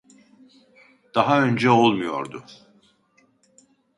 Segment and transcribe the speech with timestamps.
[1.15, 2.43] Daha önce olmuyordu